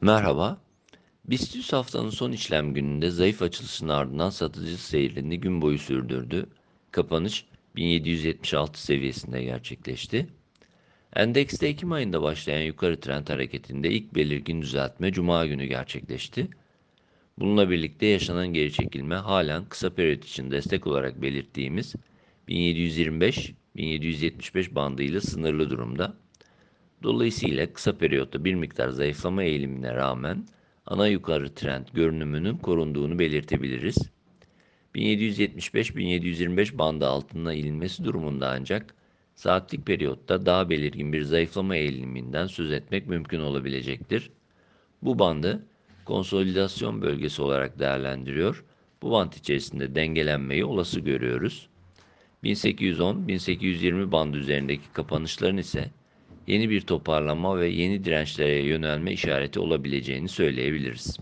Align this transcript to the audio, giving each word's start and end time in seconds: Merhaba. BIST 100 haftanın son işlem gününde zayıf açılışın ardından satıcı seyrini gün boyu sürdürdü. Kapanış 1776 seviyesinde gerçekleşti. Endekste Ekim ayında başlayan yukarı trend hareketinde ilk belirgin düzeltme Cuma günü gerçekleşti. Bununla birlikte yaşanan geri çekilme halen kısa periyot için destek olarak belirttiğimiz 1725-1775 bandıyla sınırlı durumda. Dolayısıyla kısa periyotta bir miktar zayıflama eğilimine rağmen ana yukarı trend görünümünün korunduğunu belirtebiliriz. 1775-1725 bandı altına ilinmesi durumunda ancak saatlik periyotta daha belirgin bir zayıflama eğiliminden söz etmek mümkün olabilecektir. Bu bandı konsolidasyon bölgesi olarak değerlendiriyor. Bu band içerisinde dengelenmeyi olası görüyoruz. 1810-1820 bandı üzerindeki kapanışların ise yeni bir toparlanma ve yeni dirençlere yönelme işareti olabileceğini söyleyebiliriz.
Merhaba. 0.00 0.58
BIST 1.24 1.54
100 1.54 1.72
haftanın 1.72 2.10
son 2.10 2.32
işlem 2.32 2.74
gününde 2.74 3.10
zayıf 3.10 3.42
açılışın 3.42 3.88
ardından 3.88 4.30
satıcı 4.30 4.82
seyrini 4.82 5.40
gün 5.40 5.62
boyu 5.62 5.78
sürdürdü. 5.78 6.46
Kapanış 6.90 7.44
1776 7.76 8.82
seviyesinde 8.82 9.44
gerçekleşti. 9.44 10.28
Endekste 11.16 11.66
Ekim 11.66 11.92
ayında 11.92 12.22
başlayan 12.22 12.62
yukarı 12.62 13.00
trend 13.00 13.28
hareketinde 13.28 13.90
ilk 13.90 14.14
belirgin 14.14 14.62
düzeltme 14.62 15.12
Cuma 15.12 15.46
günü 15.46 15.64
gerçekleşti. 15.64 16.48
Bununla 17.38 17.70
birlikte 17.70 18.06
yaşanan 18.06 18.48
geri 18.48 18.72
çekilme 18.72 19.14
halen 19.14 19.64
kısa 19.64 19.90
periyot 19.90 20.24
için 20.24 20.50
destek 20.50 20.86
olarak 20.86 21.22
belirttiğimiz 21.22 21.94
1725-1775 22.48 24.74
bandıyla 24.74 25.20
sınırlı 25.20 25.70
durumda. 25.70 26.16
Dolayısıyla 27.02 27.72
kısa 27.72 27.98
periyotta 27.98 28.44
bir 28.44 28.54
miktar 28.54 28.88
zayıflama 28.88 29.42
eğilimine 29.42 29.94
rağmen 29.94 30.46
ana 30.86 31.06
yukarı 31.06 31.54
trend 31.54 31.86
görünümünün 31.94 32.56
korunduğunu 32.56 33.18
belirtebiliriz. 33.18 33.98
1775-1725 34.94 36.78
bandı 36.78 37.06
altına 37.06 37.54
ilinmesi 37.54 38.04
durumunda 38.04 38.48
ancak 38.48 38.94
saatlik 39.34 39.86
periyotta 39.86 40.46
daha 40.46 40.70
belirgin 40.70 41.12
bir 41.12 41.22
zayıflama 41.22 41.76
eğiliminden 41.76 42.46
söz 42.46 42.72
etmek 42.72 43.06
mümkün 43.06 43.40
olabilecektir. 43.40 44.30
Bu 45.02 45.18
bandı 45.18 45.66
konsolidasyon 46.04 47.02
bölgesi 47.02 47.42
olarak 47.42 47.78
değerlendiriyor. 47.78 48.64
Bu 49.02 49.10
band 49.10 49.32
içerisinde 49.32 49.94
dengelenmeyi 49.94 50.64
olası 50.64 51.00
görüyoruz. 51.00 51.68
1810-1820 52.44 54.12
bandı 54.12 54.36
üzerindeki 54.36 54.92
kapanışların 54.92 55.56
ise 55.56 55.90
yeni 56.48 56.70
bir 56.70 56.80
toparlanma 56.80 57.58
ve 57.60 57.68
yeni 57.68 58.04
dirençlere 58.04 58.62
yönelme 58.62 59.12
işareti 59.12 59.60
olabileceğini 59.60 60.28
söyleyebiliriz. 60.28 61.20